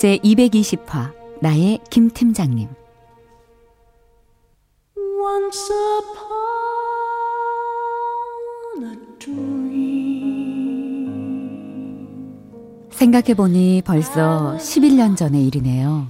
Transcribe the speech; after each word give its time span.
제 0.00 0.16
220화 0.24 1.12
나의 1.42 1.78
김 1.90 2.08
팀장님. 2.08 2.70
생각해보니 12.90 13.82
벌써 13.84 14.56
11년 14.56 15.18
전의 15.18 15.46
일이네요. 15.46 16.06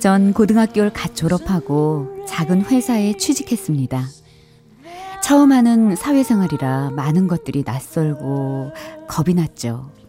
전 0.00 0.32
고등학교를 0.32 0.92
갓 0.92 1.14
졸업하고 1.14 2.24
작은 2.26 2.62
회사에 2.62 3.16
취직했습니다. 3.16 4.04
처음 5.22 5.52
하는 5.52 5.94
사회생활이라 5.94 6.90
많은 6.96 7.28
것들이 7.28 7.62
낯설고 7.64 8.72
겁이 9.06 9.34
났죠. 9.34 10.01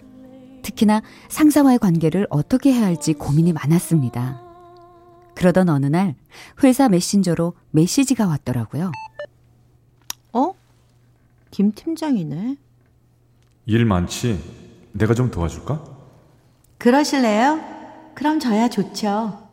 특히나 0.64 1.04
상사와의 1.30 1.78
관계를 1.78 2.26
어떻게 2.32 2.74
해야 2.74 2.86
할지 2.86 3.14
고민이 3.14 3.54
많았습니다. 3.54 4.42
그러던 5.36 5.70
어느 5.70 5.86
날 5.86 6.16
회사 6.64 6.90
메신저로 6.90 7.54
메시지가 7.72 8.26
왔더라고요. 8.28 8.92
어? 10.34 10.54
김 11.52 11.72
팀장이네. 11.72 12.58
일 13.68 13.86
많지? 13.86 14.40
내가 14.94 15.14
좀 15.14 15.30
도와줄까? 15.30 15.84
그러실래요? 16.78 17.62
그럼 18.16 18.40
저야 18.40 18.70
좋죠. 18.70 19.44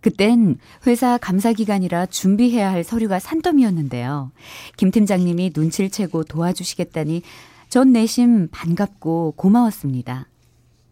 그땐 0.00 0.58
회사 0.86 1.16
감사 1.16 1.52
기간이라 1.52 2.06
준비해야 2.06 2.72
할 2.72 2.82
서류가 2.82 3.20
산더미였는데요. 3.20 4.32
김 4.76 4.90
팀장님이 4.90 5.52
눈치를 5.54 5.90
채고 5.90 6.24
도와주시겠다니 6.24 7.22
전 7.72 7.90
내심 7.94 8.48
반갑고 8.50 9.32
고마웠습니다. 9.38 10.26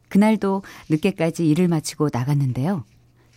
그날도 0.08 0.62
늦게까지 0.88 1.46
일을 1.46 1.68
마치고 1.68 2.08
나갔는데요. 2.10 2.84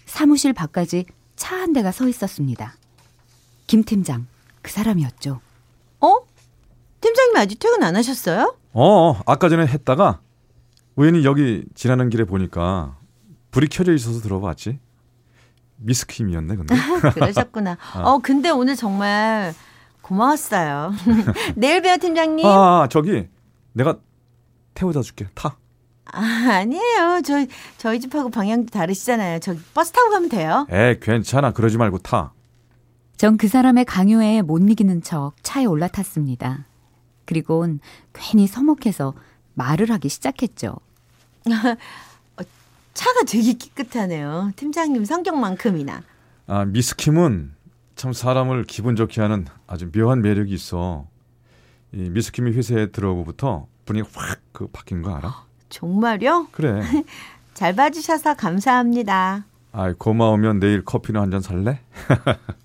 사무실 0.06 0.54
밖까지 0.54 1.08
차 1.36 1.58
한 1.58 1.74
대가 1.74 1.92
서 1.92 2.08
있었습니다. 2.08 2.74
김 3.68 3.84
팀장, 3.84 4.28
그 4.62 4.72
사람이었죠. 4.72 5.42
어? 6.00 6.16
팀장님 7.02 7.36
아직 7.36 7.60
퇴근 7.60 7.84
안 7.84 7.98
하셨어요? 7.98 8.56
어, 8.72 9.20
아까 9.26 9.50
전에 9.50 9.66
했다가 9.68 10.22
우연히 10.96 11.26
여기 11.26 11.66
지나는 11.76 12.10
길에 12.10 12.24
보니까 12.24 12.96
불이 13.52 13.68
켜져 13.68 13.94
있어서 13.94 14.22
들어봤지. 14.22 14.80
미스킴이었네, 15.80 16.56
근데. 16.56 16.76
그러셨구나. 17.14 17.74
어. 17.98 18.12
어, 18.12 18.20
근데 18.20 18.50
오늘 18.52 18.78
정말 18.78 19.54
고마웠어요. 20.04 20.94
내일 21.56 21.82
봬요, 21.82 21.98
팀장님. 21.98 22.46
아, 22.46 22.88
저기 22.92 23.28
내가 23.74 23.98
태워다 24.76 25.02
줄게. 25.02 25.28
타. 25.34 25.58
아, 26.12 26.20
아니에요. 26.22 27.22
저 27.26 27.46
저희 27.78 28.00
집하고 28.00 28.30
방향도 28.30 28.70
다르시잖아요. 28.72 29.40
저 29.40 29.56
버스 29.74 29.92
타고 29.92 30.12
가면 30.12 30.30
돼요. 30.30 30.68
에, 30.70 31.00
괜찮아. 31.00 31.52
그러지 31.52 31.78
말고 31.78 31.98
타. 32.00 32.34
전 33.18 33.38
그 33.38 33.48
사람의 33.48 33.86
강요에 33.86 34.42
못 34.42 34.60
이기는 34.70 35.02
척 35.02 35.32
차에 35.44 35.66
올라탔습니다. 35.66 36.66
그리곤 37.26 37.80
괜히 38.14 38.46
서먹해서 38.48 39.14
말을 39.56 39.90
하기 39.92 40.10
시작했죠. 40.10 40.76
차가 42.94 43.24
되게 43.26 43.54
깨끗하네요. 43.54 44.52
팀장님 44.56 45.06
성격만큼이나. 45.06 46.04
아, 46.48 46.66
미스킴은 46.66 47.56
참 47.96 48.12
사람을 48.14 48.64
기분 48.66 48.96
좋게 48.96 49.22
하는 49.22 49.46
아주 49.68 49.92
묘한 49.92 50.22
매력이 50.22 50.54
있어. 50.54 51.08
이 51.94 52.10
미스킴이 52.10 52.52
회사에 52.52 52.88
들어오고부터 52.88 53.68
분위기 53.86 54.08
확 54.14 54.40
그 54.52 54.68
바뀐 54.68 55.02
거 55.02 55.16
알아? 55.16 55.46
정말요? 55.70 56.48
그래. 56.52 56.82
잘 57.56 57.76
봐주셔서 57.76 58.36
감사합니다. 58.36 59.46
아, 59.72 59.94
고마우면 59.98 60.60
내일 60.60 60.84
커피나 60.86 61.22
한 61.22 61.32
잔 61.32 61.42
살래? 61.42 61.80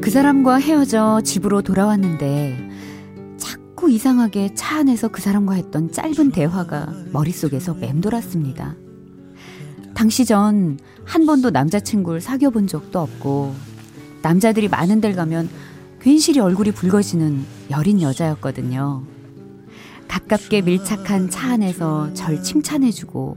그 0.00 0.10
사람과 0.10 0.56
헤어져 0.56 1.20
집으로 1.24 1.62
돌아왔는데 1.62 2.65
자꾸 3.86 3.92
이상하게 3.92 4.52
차 4.56 4.78
안에서 4.78 5.06
그 5.06 5.22
사람과 5.22 5.54
했던 5.54 5.92
짧은 5.92 6.32
대화가 6.32 6.92
머릿속에서 7.12 7.72
맴돌았습니다. 7.74 8.74
당시 9.94 10.24
전 10.24 10.78
한 11.04 11.24
번도 11.24 11.50
남자친구를 11.50 12.20
사귀어 12.20 12.50
본 12.50 12.66
적도 12.66 12.98
없고 12.98 13.54
남자들이 14.22 14.66
많은 14.66 15.00
데를 15.00 15.14
가면 15.14 15.48
괜시리 16.00 16.40
얼굴이 16.40 16.72
붉어지는 16.72 17.44
여린 17.70 18.02
여자였거든요. 18.02 19.04
가깝게 20.08 20.62
밀착한 20.62 21.30
차 21.30 21.52
안에서 21.52 22.12
절 22.12 22.42
칭찬해주고 22.42 23.36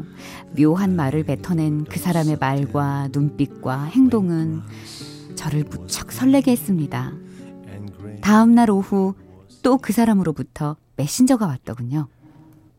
묘한 0.57 0.95
말을 0.95 1.25
뱉어낸 1.25 1.83
그 1.83 1.99
사람의 1.99 2.37
말과 2.39 3.09
눈빛과 3.13 3.83
행동은 3.83 4.61
저를 5.35 5.65
무척 5.69 6.11
설레게 6.11 6.51
했습니다. 6.51 7.13
다음 8.21 8.55
날 8.55 8.71
오후 8.71 9.13
또 9.61 9.77
그 9.77 9.93
사람으로부터 9.93 10.75
메신저가 10.97 11.45
왔더군요. 11.47 12.07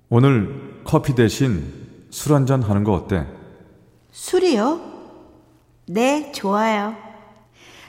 오늘 0.09 0.81
커피 0.85 1.15
대신 1.15 1.73
술 2.11 2.35
한잔 2.35 2.63
하는 2.63 2.85
거 2.85 2.93
어때? 2.93 3.27
술이요? 4.13 4.81
네, 5.87 6.33
좋아요. 6.33 6.95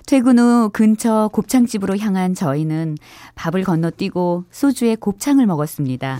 퇴근 0.05 0.39
후 0.39 0.69
근처 0.73 1.29
곱창집으로 1.31 1.97
향한 1.97 2.33
저희는 2.33 2.97
밥을 3.35 3.63
건너뛰고 3.63 4.45
소주에 4.51 4.95
곱창을 4.95 5.45
먹었습니다. 5.45 6.19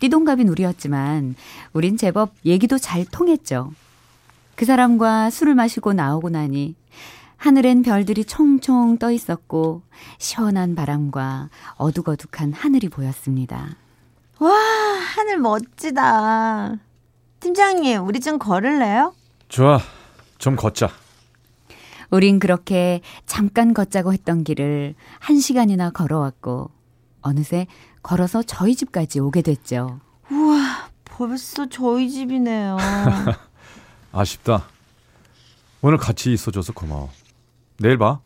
띠동갑인 0.00 0.48
우리였지만 0.48 1.34
우린 1.72 1.96
제법 1.96 2.30
얘기도 2.44 2.78
잘 2.78 3.04
통했죠. 3.04 3.72
그 4.56 4.64
사람과 4.64 5.30
술을 5.30 5.54
마시고 5.54 5.92
나오고 5.92 6.30
나니 6.30 6.74
하늘엔 7.38 7.82
별들이 7.82 8.24
총총 8.24 8.98
떠 8.98 9.10
있었고 9.12 9.82
시원한 10.18 10.74
바람과 10.74 11.48
어둑어둑한 11.76 12.52
하늘이 12.52 12.88
보였습니다. 12.88 13.76
와, 14.40 14.50
하늘 14.50 15.38
멋지다. 15.38 16.76
팀장님, 17.40 18.04
우리 18.06 18.20
좀 18.20 18.38
걸을래요? 18.38 19.14
좋아. 19.48 19.80
좀 20.38 20.56
걷자. 20.56 20.90
우린 22.10 22.38
그렇게 22.38 23.00
잠깐 23.26 23.72
걷자고 23.72 24.12
했던 24.12 24.42
길을 24.42 24.94
한 25.20 25.38
시간이나 25.38 25.90
걸어왔고 25.90 26.70
어느새 27.22 27.66
걸어서 28.02 28.42
저희 28.42 28.74
집까지 28.74 29.20
오게 29.20 29.42
됐죠. 29.42 30.00
우와, 30.30 30.88
벌써 31.04 31.68
저희 31.68 32.10
집이네요. 32.10 32.76
아쉽다. 34.12 34.64
오늘 35.82 35.98
같이 35.98 36.32
있어줘서 36.32 36.72
고마워. 36.72 37.10
내일 37.80 37.96
봐. 37.96 38.20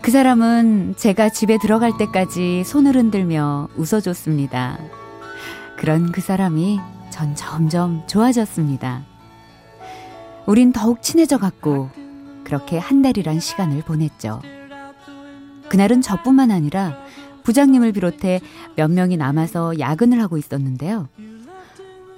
그 0.00 0.10
사람은 0.10 0.96
제가 0.96 1.28
집에 1.28 1.58
들어갈 1.58 1.96
때까지 1.98 2.64
손을 2.64 2.96
흔들며 2.96 3.68
웃어줬습니다. 3.76 4.78
그런 5.76 6.10
그 6.10 6.22
사람이 6.22 6.80
전 7.10 7.34
점점 7.34 8.06
좋아졌습니다. 8.06 9.02
우린 10.46 10.72
더욱 10.72 11.02
친해져 11.02 11.38
갔고 11.38 11.90
그렇게 12.44 12.78
한 12.78 13.02
달이란 13.02 13.40
시간을 13.40 13.82
보냈죠. 13.82 14.40
그날은 15.68 16.00
저뿐만 16.00 16.50
아니라 16.50 16.96
부장님을 17.44 17.92
비롯해 17.92 18.40
몇 18.76 18.90
명이 18.90 19.16
남아서 19.16 19.78
야근을 19.78 20.20
하고 20.20 20.36
있었는데요. 20.36 21.08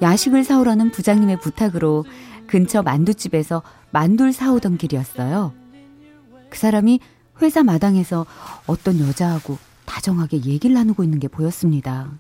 야식을 0.01 0.45
사오라는 0.45 0.91
부장님의 0.91 1.41
부탁으로 1.41 2.05
근처 2.47 2.83
만두집에서 2.83 3.63
만두를 3.93 4.33
사오던 4.33 4.77
길이었어요. 4.79 5.53
그 6.51 6.59
사람이 6.59 7.01
회사 7.41 7.63
마당에서 7.63 8.27
어떤 8.67 9.01
여자하고 9.01 9.59
다정하게 9.87 10.45
얘기를 10.45 10.75
나누고 10.75 11.05
있는 11.05 11.19
게 11.19 11.29
보였습니다. 11.29 12.11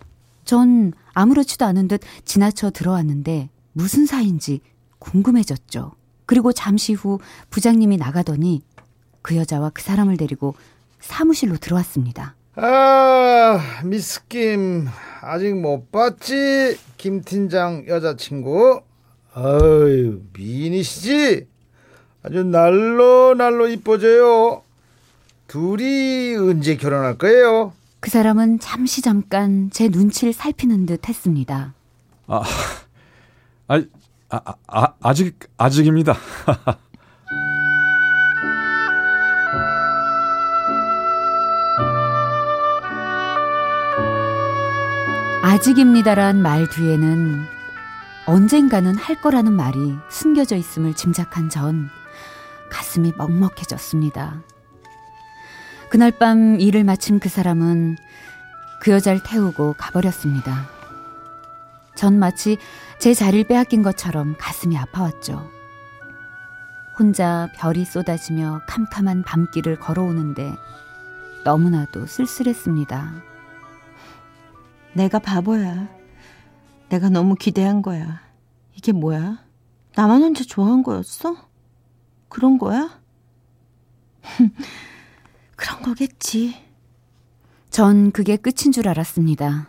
전 0.44 0.92
아무렇지도 1.12 1.64
않은 1.66 1.88
듯 1.88 2.00
지나쳐 2.24 2.70
들어왔는데 2.70 3.50
무슨 3.72 4.06
사이인지 4.06 4.60
궁금해졌죠. 4.98 5.92
그리고 6.26 6.52
잠시 6.52 6.92
후 6.92 7.18
부장님이 7.50 7.96
나가더니 7.96 8.62
그 9.22 9.36
여자와 9.36 9.70
그 9.70 9.82
사람을 9.82 10.16
데리고 10.16 10.54
사무실로 11.00 11.56
들어왔습니다. 11.56 12.34
아, 12.54 13.80
미스 13.84 14.26
김 14.28 14.86
아직 15.22 15.56
못 15.56 15.90
봤지? 15.90 16.78
김 16.98 17.22
팀장 17.22 17.86
여자친구. 17.88 18.82
아유, 19.32 20.20
미인이시지? 20.34 21.46
아주 22.22 22.44
날로 22.44 23.34
날로 23.34 23.68
이뻐져요. 23.68 24.62
둘이 25.48 26.36
언제 26.36 26.76
결혼할 26.76 27.16
거예요? 27.16 27.72
그 28.00 28.10
사람은 28.10 28.60
잠시 28.60 29.00
잠깐 29.00 29.70
제 29.70 29.88
눈치를 29.88 30.34
살피는 30.34 30.84
듯 30.84 31.08
했습니다. 31.08 31.72
아, 32.26 32.42
아, 33.68 33.82
아, 34.28 34.54
아 34.66 34.94
아직 35.00 35.38
아직입니다. 35.56 36.16
아직입니다란 45.52 46.40
말 46.40 46.66
뒤에는 46.66 47.44
언젠가는 48.24 48.96
할 48.96 49.20
거라는 49.20 49.52
말이 49.52 49.94
숨겨져 50.08 50.56
있음을 50.56 50.94
짐작한 50.94 51.50
전 51.50 51.90
가슴이 52.70 53.12
먹먹해졌습니다. 53.18 54.40
그날 55.90 56.10
밤 56.10 56.58
일을 56.58 56.84
마친 56.84 57.20
그 57.20 57.28
사람은 57.28 57.98
그 58.80 58.92
여자를 58.92 59.22
태우고 59.22 59.74
가버렸습니다. 59.76 60.70
전 61.96 62.18
마치 62.18 62.56
제 62.98 63.12
자리를 63.12 63.46
빼앗긴 63.46 63.82
것처럼 63.82 64.36
가슴이 64.38 64.78
아파왔죠. 64.78 65.50
혼자 66.98 67.50
별이 67.56 67.84
쏟아지며 67.84 68.62
캄캄한 68.66 69.24
밤길을 69.24 69.78
걸어오는데 69.80 70.56
너무나도 71.44 72.06
쓸쓸했습니다. 72.06 73.31
내가 74.94 75.18
바보야. 75.18 75.88
내가 76.88 77.08
너무 77.08 77.34
기대한 77.34 77.82
거야. 77.82 78.20
이게 78.74 78.92
뭐야? 78.92 79.44
나만 79.94 80.22
혼자 80.22 80.44
좋아한 80.44 80.82
거였어? 80.82 81.36
그런 82.28 82.58
거야? 82.58 83.00
그런 85.56 85.82
거겠지. 85.82 86.54
전 87.70 88.10
그게 88.12 88.36
끝인 88.36 88.72
줄 88.72 88.88
알았습니다. 88.88 89.68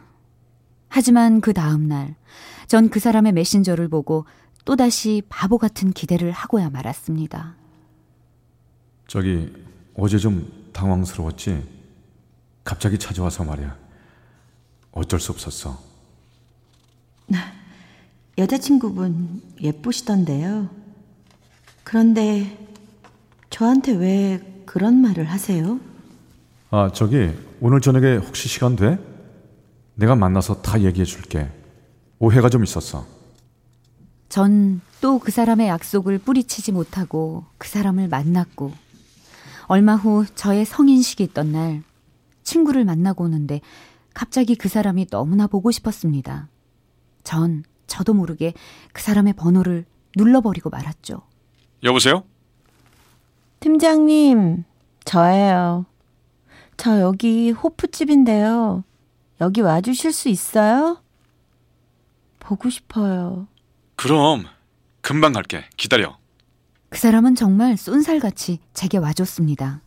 하지만 0.90 1.42
그 1.42 1.54
다음날, 1.54 2.16
전 2.68 2.90
그 2.90 3.00
사람의 3.00 3.32
메신저를 3.32 3.88
보고 3.88 4.26
또다시 4.66 5.24
바보 5.30 5.58
같은 5.58 5.92
기대를 5.92 6.32
하고야 6.32 6.70
말았습니다. 6.70 7.56
저기, 9.08 9.52
어제 9.96 10.18
좀 10.18 10.70
당황스러웠지? 10.74 11.64
갑자기 12.64 12.98
찾아와서 12.98 13.44
말이야. 13.44 13.83
어쩔 14.94 15.20
수 15.20 15.32
없었어. 15.32 15.80
여자친구분 18.38 19.42
예쁘시던데요. 19.62 20.70
그런데 21.84 22.58
저한테 23.50 23.94
왜 23.94 24.64
그런 24.66 24.96
말을 25.02 25.26
하세요? 25.26 25.80
아, 26.72 26.90
저기, 26.92 27.32
오늘 27.62 27.80
저녁에 27.82 28.16
혹시 28.16 28.48
시간 28.50 28.76
돼? 28.76 28.98
내가 29.96 30.16
만나서 30.16 30.64
다 30.64 30.82
얘기해 30.82 31.06
줄게. 31.06 31.52
오해가 32.18 32.50
좀 32.50 32.64
있었어. 32.64 33.06
전 34.30 34.82
또 35.00 35.20
그 35.20 35.32
사람의 35.32 35.68
약속을 35.68 36.18
뿌리치지 36.20 36.72
못하고 36.72 37.44
그 37.58 37.68
사람을 37.68 38.08
만났고, 38.08 38.72
얼마 39.68 39.96
후 39.96 40.26
저의 40.34 40.66
성인식이 40.66 41.22
있던 41.26 41.52
날, 41.52 41.84
친구를 42.44 42.86
만나고 42.86 43.26
오는데 43.26 43.60
갑자기 44.14 44.56
그 44.56 44.70
사람이 44.70 45.08
너무나 45.08 45.48
보고 45.48 45.72
싶었습니다. 45.72 46.50
전 47.24 47.64
저도 47.88 48.14
모르게 48.14 48.54
그 48.94 49.02
사람의 49.02 49.34
번호를 49.34 49.86
눌러버리고 50.16 50.70
말았죠. 50.70 51.22
여보세요? 51.84 52.24
팀장님, 53.60 54.64
저예요. 55.06 55.86
저 56.78 57.00
여기 57.00 57.52
호프집인데요. 57.52 58.84
여기 59.42 59.62
와주실 59.62 60.12
수 60.12 60.30
있어요? 60.30 61.02
보고 62.40 62.70
싶어요. 62.70 63.48
그럼 63.96 64.46
금방 65.02 65.34
갈게. 65.34 65.64
기다려. 65.78 66.18
그 66.90 66.98
사람은 67.00 67.36
정말 67.36 67.78
쏜살같이 67.78 68.60
제게 68.74 68.98
와줬습니다. 68.98 69.82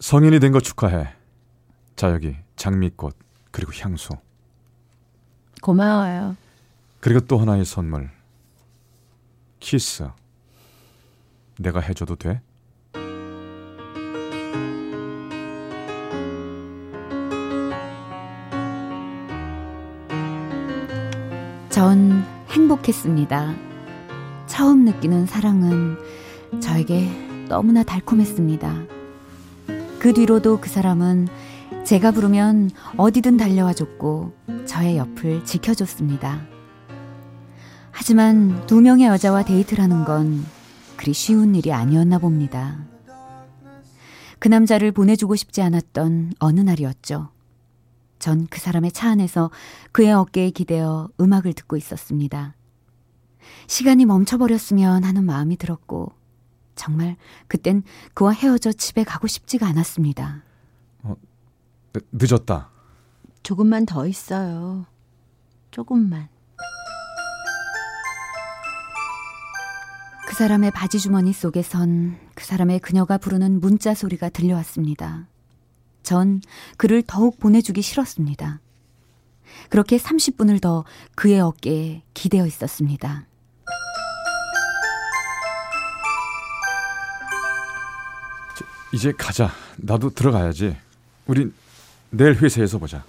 성인이 0.00 0.38
된 0.40 0.52
거 0.52 0.60
축하해. 0.60 1.08
자 1.96 2.10
여기 2.10 2.36
장미꽃 2.56 3.16
그리고 3.50 3.72
향수. 3.78 4.10
고마워요. 5.62 6.36
그리고 7.00 7.20
또 7.20 7.38
하나의 7.38 7.64
선물. 7.64 8.10
키스. 9.60 10.08
내가 11.58 11.80
해줘도 11.80 12.16
돼? 12.16 12.40
전 21.70 22.24
행복했습니다. 22.48 23.54
처음 24.46 24.84
느끼는 24.84 25.26
사랑은 25.26 25.98
저에게 26.60 27.08
너무나 27.48 27.82
달콤했습니다. 27.82 28.84
그 29.98 30.12
뒤로도 30.14 30.60
그 30.60 30.68
사람은 30.68 31.28
제가 31.84 32.10
부르면 32.10 32.70
어디든 32.96 33.36
달려와 33.36 33.72
줬고 33.72 34.32
저의 34.66 34.96
옆을 34.98 35.44
지켜줬습니다. 35.44 36.46
하지만 37.90 38.66
두 38.66 38.80
명의 38.80 39.06
여자와 39.06 39.44
데이트를 39.44 39.82
하는 39.82 40.04
건 40.04 40.44
그리 40.96 41.12
쉬운 41.12 41.54
일이 41.54 41.72
아니었나 41.72 42.18
봅니다. 42.18 42.84
그 44.38 44.48
남자를 44.48 44.92
보내주고 44.92 45.34
싶지 45.36 45.62
않았던 45.62 46.34
어느 46.40 46.60
날이었죠. 46.60 47.30
전 48.18 48.46
그 48.50 48.60
사람의 48.60 48.92
차 48.92 49.10
안에서 49.10 49.50
그의 49.92 50.12
어깨에 50.12 50.50
기대어 50.50 51.08
음악을 51.20 51.52
듣고 51.52 51.76
있었습니다. 51.76 52.54
시간이 53.66 54.04
멈춰버렸으면 54.06 55.04
하는 55.04 55.24
마음이 55.24 55.56
들었고, 55.56 56.12
정말 56.74 57.16
그땐 57.48 57.82
그와 58.14 58.32
헤어져 58.32 58.72
집에 58.72 59.04
가고 59.04 59.26
싶지가 59.26 59.66
않았습니다. 59.66 60.42
어, 61.96 62.00
늦었다. 62.12 62.70
조금만 63.42 63.86
더 63.86 64.06
있어요. 64.06 64.86
조금만. 65.70 66.28
그 70.26 70.34
사람의 70.34 70.72
바지 70.72 70.98
주머니 70.98 71.32
속에선 71.32 72.18
그 72.34 72.44
사람의 72.44 72.80
그녀가 72.80 73.16
부르는 73.16 73.60
문자 73.60 73.94
소리가 73.94 74.28
들려왔습니다. 74.28 75.26
전 76.02 76.40
그를 76.76 77.02
더욱 77.02 77.38
보내주기 77.38 77.80
싫었습니다. 77.82 78.60
그렇게 79.70 79.96
30분을 79.96 80.60
더 80.60 80.84
그의 81.14 81.40
어깨에 81.40 82.02
기대어 82.12 82.46
있었습니다. 82.46 83.26
이제 88.92 89.12
가자. 89.12 89.50
나도 89.76 90.10
들어가야지. 90.10 90.76
우린 91.26 91.52
내일 92.10 92.34
회사에서 92.34 92.78
보자. 92.78 93.04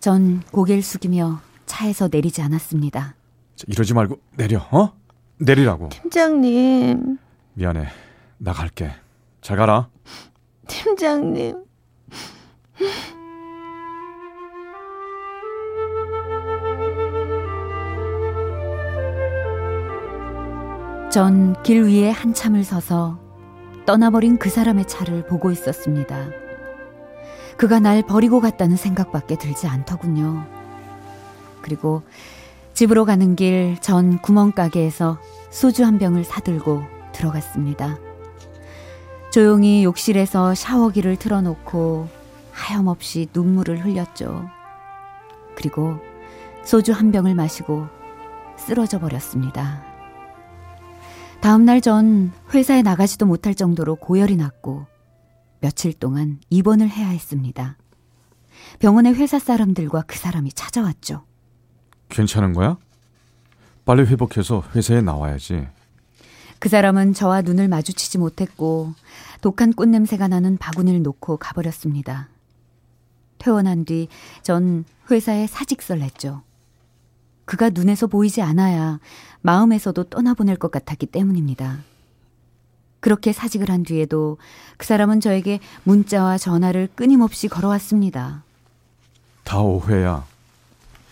전 0.00 0.42
고개를 0.52 0.82
숙이며 0.82 1.40
차에서 1.66 2.08
내리지 2.10 2.42
않았습니다. 2.42 3.14
이러지 3.66 3.94
말고 3.94 4.18
내려. 4.36 4.58
어? 4.70 4.92
내리라고. 5.38 5.88
팀장님. 5.90 7.18
미안해. 7.54 7.88
나 8.38 8.52
갈게. 8.52 8.92
잘 9.40 9.56
가라. 9.56 9.88
팀장님. 10.66 11.64
전 21.10 21.54
길 21.62 21.84
위에 21.84 22.10
한참을 22.10 22.64
서서 22.64 23.18
떠나버린 23.86 24.38
그 24.38 24.50
사람의 24.50 24.86
차를 24.86 25.26
보고 25.26 25.50
있었습니다. 25.50 26.28
그가 27.58 27.80
날 27.80 28.02
버리고 28.02 28.40
갔다는 28.40 28.76
생각밖에 28.76 29.36
들지 29.36 29.66
않더군요. 29.66 30.46
그리고 31.60 32.02
집으로 32.72 33.04
가는 33.04 33.34
길 33.34 33.76
전 33.80 34.18
구멍가게에서 34.22 35.18
소주 35.50 35.84
한 35.84 35.98
병을 35.98 36.22
사들고 36.22 36.84
들어갔습니다. 37.12 37.98
조용히 39.32 39.82
욕실에서 39.82 40.54
샤워기를 40.54 41.16
틀어놓고 41.16 42.08
하염없이 42.52 43.28
눈물을 43.34 43.84
흘렸죠. 43.84 44.48
그리고 45.56 45.98
소주 46.62 46.92
한 46.92 47.10
병을 47.10 47.34
마시고 47.34 47.86
쓰러져 48.56 49.00
버렸습니다. 49.00 49.82
다음날 51.40 51.80
전 51.80 52.32
회사에 52.54 52.82
나가지도 52.82 53.26
못할 53.26 53.56
정도로 53.56 53.96
고열이 53.96 54.36
났고 54.36 54.86
며칠 55.60 55.92
동안 55.92 56.40
입원을 56.50 56.88
해야 56.88 57.08
했습니다. 57.08 57.76
병원의 58.78 59.14
회사 59.14 59.38
사람들과 59.38 60.02
그 60.06 60.18
사람이 60.18 60.52
찾아왔죠. 60.52 61.24
괜찮은 62.08 62.52
거야? 62.52 62.76
빨리 63.84 64.02
회복해서 64.02 64.62
회사에 64.74 65.00
나와야지. 65.00 65.66
그 66.58 66.68
사람은 66.68 67.14
저와 67.14 67.42
눈을 67.42 67.68
마주치지 67.68 68.18
못했고 68.18 68.92
독한 69.40 69.72
꽃냄새가 69.72 70.28
나는 70.28 70.56
바구니를 70.58 71.02
놓고 71.02 71.36
가버렸습니다. 71.36 72.28
퇴원한 73.38 73.84
뒤 73.84 74.08
전 74.42 74.84
회사에 75.10 75.46
사직서를 75.46 76.02
냈죠. 76.02 76.42
그가 77.44 77.70
눈에서 77.70 78.08
보이지 78.08 78.42
않아야 78.42 78.98
마음에서도 79.40 80.04
떠나보낼 80.04 80.56
것 80.56 80.70
같았기 80.70 81.06
때문입니다. 81.06 81.78
그렇게 83.00 83.32
사직을 83.32 83.70
한 83.70 83.82
뒤에도 83.84 84.38
그 84.76 84.86
사람은 84.86 85.20
저에게 85.20 85.60
문자와 85.84 86.38
전화를 86.38 86.88
끊임없이 86.94 87.48
걸어왔습니다. 87.48 88.42
다 89.44 89.60
오해야. 89.60 90.24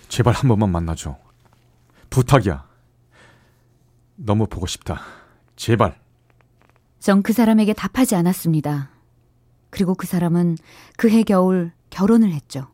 제발 0.09 0.35
한 0.35 0.49
번만 0.49 0.71
만나줘. 0.71 1.17
부탁이야. 2.11 2.65
너무 4.17 4.47
보고 4.47 4.67
싶다. 4.67 5.01
제발. 5.57 5.99
전 7.01 7.23
그 7.23 7.33
사람에게 7.33 7.73
답하지 7.73 8.17
않았습니다. 8.17 8.91
그리고 9.71 9.95
그 9.95 10.07
사람은 10.07 10.57
그해 10.97 11.23
겨울 11.23 11.73
결혼을 11.91 12.33
했죠. 12.33 12.67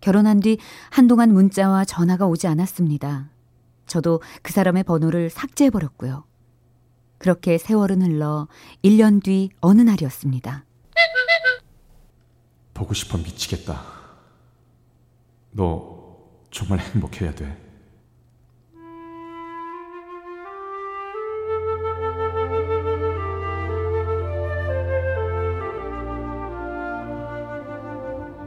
결혼한 0.00 0.40
뒤 0.40 0.58
한동안 0.90 1.32
문자와 1.32 1.84
전화가 1.84 2.26
오지 2.26 2.46
않았습니다. 2.46 3.30
저도 3.86 4.20
그 4.42 4.52
사람의 4.52 4.84
번호를 4.84 5.30
삭제해버렸고요. 5.30 6.24
그렇게 7.22 7.56
세월은 7.56 8.02
흘러 8.02 8.48
1년 8.82 9.22
뒤 9.22 9.50
어느 9.60 9.80
날이었습니다. 9.80 10.64
보고 12.74 12.94
싶어 12.94 13.16
미치겠다. 13.16 13.80
너 15.52 16.16
정말 16.50 16.80
행복해야 16.80 17.32
돼. 17.32 17.56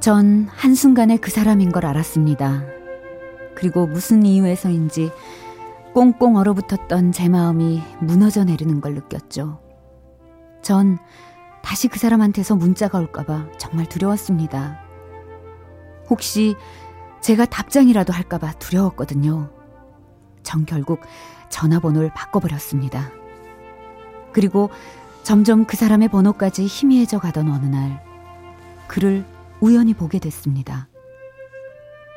전 0.01 0.49
한순간에 0.49 1.15
그 1.15 1.31
사람인 1.31 1.71
걸 1.71 1.85
알았습니다. 1.85 2.65
그리고 3.55 3.87
무슨 3.87 4.25
이유에서인지 4.25 5.11
꽁꽁 5.95 6.35
얼어붙었던 6.35 7.13
제 7.13 7.29
마음이 7.29 7.81
무너져 8.01 8.43
내리는 8.43 8.81
걸 8.81 8.95
느꼈죠. 8.95 9.61
전 10.61 10.97
다시 11.63 11.87
그 11.87 11.99
사람한테서 11.99 12.57
문자가 12.57 12.99
올까봐 12.99 13.51
정말 13.57 13.85
두려웠습니다. 13.85 14.77
혹시 16.09 16.57
제가 17.21 17.45
답장이라도 17.45 18.11
할까봐 18.11 18.55
두려웠거든요. 18.59 19.49
전 20.43 20.65
결국 20.65 20.99
전화번호를 21.47 22.11
바꿔버렸습니다. 22.13 23.11
그리고 24.33 24.71
점점 25.23 25.63
그 25.63 25.77
사람의 25.77 26.09
번호까지 26.09 26.65
희미해져 26.65 27.19
가던 27.19 27.49
어느 27.49 27.67
날, 27.67 28.03
그를 28.87 29.23
우연히 29.61 29.93
보게 29.93 30.19
됐습니다. 30.19 30.89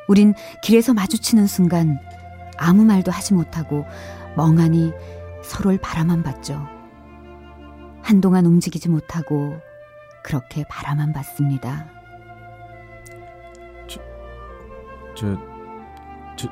우린 0.09 0.35
길에서 0.65 0.95
마주치는 0.95 1.47
순간 1.47 2.01
아무 2.59 2.85
말도 2.85 3.11
하지 3.11 3.35
못하고 3.35 3.87
멍하니 4.37 4.93
서로를 5.43 5.79
바라만 5.79 6.23
봤죠. 6.23 6.61
한동안 8.03 8.47
움직이지 8.47 8.89
못하고 8.89 9.59
그렇게 10.23 10.65
바라만 10.69 11.13
봤습니다. 11.13 11.87
저, 13.87 14.01
저, 15.15 15.37
저, 16.37 16.49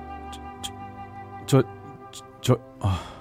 저, 1.47 1.63
저, 2.13 2.25
저 2.41 2.59
아. 2.81 3.16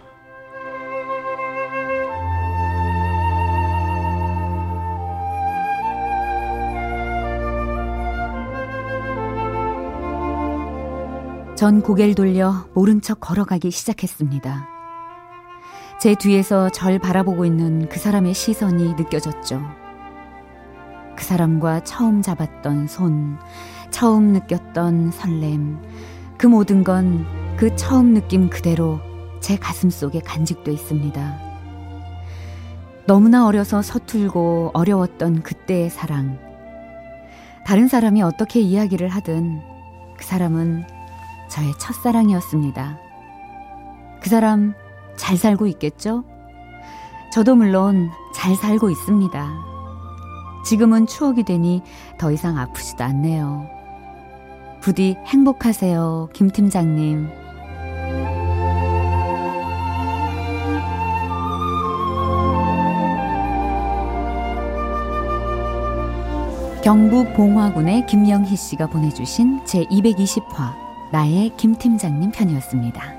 전 11.55 11.81
고개를 11.81 12.15
돌려 12.15 12.67
모른 12.73 13.01
척 13.01 13.19
걸어가기 13.19 13.71
시작했습니다. 13.71 14.67
제 15.99 16.15
뒤에서 16.15 16.69
절 16.69 16.99
바라보고 16.99 17.45
있는 17.45 17.87
그 17.89 17.99
사람의 17.99 18.33
시선이 18.33 18.95
느껴졌죠. 18.95 19.61
그 21.15 21.23
사람과 21.23 21.83
처음 21.83 22.21
잡았던 22.21 22.87
손, 22.87 23.37
처음 23.89 24.33
느꼈던 24.33 25.11
설렘, 25.11 25.79
그 26.37 26.47
모든 26.47 26.83
건 26.83 27.45
그 27.57 27.73
처음 27.77 28.13
느낌 28.13 28.49
그대로 28.49 28.99
제 29.39 29.55
가슴 29.55 29.89
속에 29.89 30.19
간직돼 30.19 30.73
있습니다. 30.73 31.39
너무나 33.05 33.45
어려서 33.47 33.81
서툴고 33.81 34.71
어려웠던 34.73 35.41
그때의 35.41 35.89
사랑. 35.89 36.37
다른 37.65 37.87
사람이 37.87 38.21
어떻게 38.23 38.59
이야기를 38.59 39.07
하든 39.07 39.61
그 40.17 40.25
사람은 40.25 40.85
저의 41.49 41.73
첫사랑이었습니다. 41.77 42.97
그 44.21 44.29
사람 44.29 44.73
잘 45.15 45.37
살고 45.37 45.67
있겠죠? 45.67 46.23
저도 47.31 47.55
물론 47.55 48.09
잘 48.33 48.55
살고 48.55 48.89
있습니다. 48.89 49.51
지금은 50.65 51.05
추억이 51.05 51.43
되니 51.43 51.81
더 52.17 52.31
이상 52.31 52.57
아프지도 52.57 53.03
않네요. 53.03 53.67
부디 54.81 55.15
행복하세요, 55.25 56.29
김 56.33 56.49
팀장님. 56.49 57.29
경북 66.83 67.33
봉화군의 67.33 68.05
김영희 68.05 68.55
씨가 68.55 68.85
보내주신 68.87 69.63
제220화 69.63 70.84
나의 71.11 71.51
김 71.57 71.75
팀장님 71.75 72.31
편이었습니다. 72.31 73.14